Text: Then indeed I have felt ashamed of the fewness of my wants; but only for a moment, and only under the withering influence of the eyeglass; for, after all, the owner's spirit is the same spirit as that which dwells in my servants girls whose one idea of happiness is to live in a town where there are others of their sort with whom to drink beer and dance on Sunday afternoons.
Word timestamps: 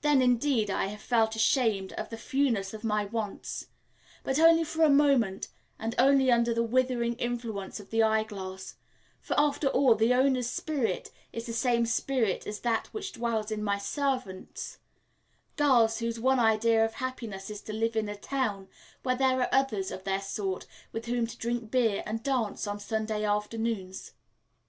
Then 0.00 0.20
indeed 0.22 0.70
I 0.72 0.86
have 0.86 1.00
felt 1.00 1.36
ashamed 1.36 1.92
of 1.92 2.10
the 2.10 2.16
fewness 2.16 2.74
of 2.74 2.82
my 2.82 3.04
wants; 3.04 3.68
but 4.24 4.40
only 4.40 4.64
for 4.64 4.82
a 4.82 4.90
moment, 4.90 5.46
and 5.78 5.94
only 6.00 6.32
under 6.32 6.52
the 6.52 6.64
withering 6.64 7.14
influence 7.14 7.78
of 7.78 7.90
the 7.90 8.02
eyeglass; 8.02 8.74
for, 9.20 9.38
after 9.38 9.68
all, 9.68 9.94
the 9.94 10.12
owner's 10.14 10.50
spirit 10.50 11.12
is 11.32 11.46
the 11.46 11.52
same 11.52 11.86
spirit 11.86 12.44
as 12.44 12.58
that 12.62 12.88
which 12.88 13.12
dwells 13.12 13.52
in 13.52 13.62
my 13.62 13.78
servants 13.78 14.78
girls 15.54 16.00
whose 16.00 16.18
one 16.18 16.40
idea 16.40 16.84
of 16.84 16.94
happiness 16.94 17.48
is 17.48 17.62
to 17.62 17.72
live 17.72 17.94
in 17.94 18.08
a 18.08 18.16
town 18.16 18.66
where 19.04 19.14
there 19.14 19.38
are 19.40 19.48
others 19.52 19.92
of 19.92 20.02
their 20.02 20.20
sort 20.20 20.66
with 20.90 21.06
whom 21.06 21.24
to 21.24 21.38
drink 21.38 21.70
beer 21.70 22.02
and 22.04 22.24
dance 22.24 22.66
on 22.66 22.80
Sunday 22.80 23.24
afternoons. 23.24 24.10